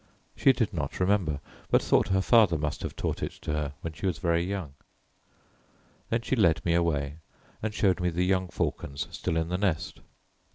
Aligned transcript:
She 0.35 0.51
did 0.51 0.73
not 0.73 0.99
remember, 0.99 1.41
but 1.69 1.79
thought 1.83 2.07
her 2.07 2.23
father 2.23 2.57
must 2.57 2.81
have 2.81 2.95
taught 2.95 3.21
it 3.21 3.33
to 3.33 3.51
her 3.53 3.73
when 3.81 3.93
she 3.93 4.07
was 4.07 4.17
very 4.17 4.43
young. 4.43 4.73
Then 6.09 6.21
she 6.23 6.35
led 6.35 6.65
me 6.65 6.73
away 6.73 7.17
and 7.61 7.71
showed 7.71 7.99
me 8.01 8.09
the 8.09 8.25
young 8.25 8.47
falcons 8.47 9.05
still 9.11 9.37
in 9.37 9.49
the 9.49 9.59
nest. 9.59 9.99